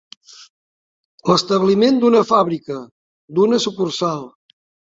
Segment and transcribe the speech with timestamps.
[1.31, 2.81] L'establiment d'una fàbrica,
[3.37, 4.29] d'una sucursal.